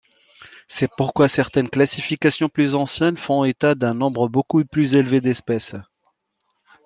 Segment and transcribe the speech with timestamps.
[0.67, 5.75] C'est pourquoi certaines classifications plus anciennes font état d'un nombre beaucoup plus élevé d'espèces.